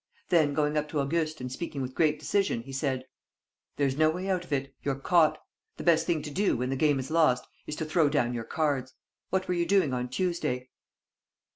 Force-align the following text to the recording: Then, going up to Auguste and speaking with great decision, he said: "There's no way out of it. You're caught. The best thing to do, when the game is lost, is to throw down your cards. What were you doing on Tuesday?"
Then, 0.29 0.55
going 0.55 0.77
up 0.77 0.89
to 0.89 0.99
Auguste 0.99 1.39
and 1.41 1.51
speaking 1.51 1.79
with 1.79 1.93
great 1.93 2.17
decision, 2.17 2.63
he 2.63 2.71
said: 2.73 3.05
"There's 3.75 3.95
no 3.99 4.09
way 4.09 4.31
out 4.31 4.43
of 4.43 4.51
it. 4.51 4.73
You're 4.81 4.95
caught. 4.95 5.37
The 5.77 5.83
best 5.83 6.07
thing 6.07 6.23
to 6.23 6.31
do, 6.31 6.57
when 6.57 6.71
the 6.71 6.75
game 6.75 6.97
is 6.97 7.11
lost, 7.11 7.45
is 7.67 7.75
to 7.75 7.85
throw 7.85 8.09
down 8.09 8.33
your 8.33 8.43
cards. 8.43 8.95
What 9.29 9.47
were 9.47 9.53
you 9.53 9.67
doing 9.67 9.93
on 9.93 10.09
Tuesday?" 10.09 10.69